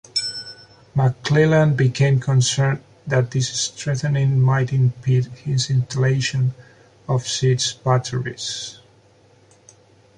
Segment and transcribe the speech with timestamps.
[0.95, 6.55] McClellan became concerned that this strengthening might impede his installation
[7.07, 8.79] of siege batteries.